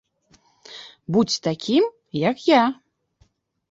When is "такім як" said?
1.51-2.37